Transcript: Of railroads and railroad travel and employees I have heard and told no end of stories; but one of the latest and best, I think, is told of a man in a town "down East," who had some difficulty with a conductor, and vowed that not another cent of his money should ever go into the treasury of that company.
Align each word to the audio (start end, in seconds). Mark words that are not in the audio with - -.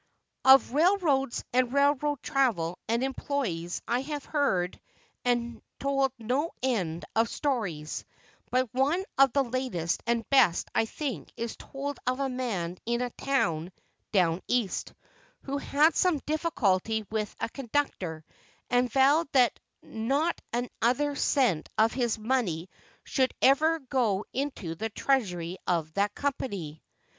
Of 0.43 0.73
railroads 0.73 1.43
and 1.53 1.71
railroad 1.71 2.23
travel 2.23 2.79
and 2.89 3.03
employees 3.03 3.83
I 3.87 3.99
have 4.01 4.25
heard 4.25 4.81
and 5.23 5.61
told 5.79 6.11
no 6.17 6.49
end 6.63 7.05
of 7.15 7.29
stories; 7.29 8.03
but 8.49 8.67
one 8.73 9.05
of 9.19 9.31
the 9.33 9.43
latest 9.43 10.01
and 10.07 10.27
best, 10.31 10.69
I 10.73 10.85
think, 10.85 11.31
is 11.37 11.55
told 11.55 11.99
of 12.07 12.19
a 12.19 12.29
man 12.29 12.79
in 12.83 13.01
a 13.01 13.11
town 13.11 13.71
"down 14.11 14.41
East," 14.47 14.95
who 15.43 15.59
had 15.59 15.95
some 15.95 16.17
difficulty 16.25 17.05
with 17.11 17.35
a 17.39 17.47
conductor, 17.49 18.25
and 18.71 18.91
vowed 18.91 19.31
that 19.33 19.59
not 19.83 20.41
another 20.51 21.15
cent 21.15 21.69
of 21.77 21.93
his 21.93 22.17
money 22.17 22.71
should 23.03 23.35
ever 23.39 23.77
go 23.77 24.25
into 24.33 24.73
the 24.73 24.89
treasury 24.89 25.59
of 25.67 25.93
that 25.93 26.15
company. 26.15 26.81